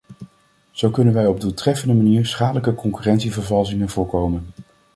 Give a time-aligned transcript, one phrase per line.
[0.71, 4.47] Zo kunnen wij op doeltreffende manier schadelijke concurrentievervalsingen voorkomen.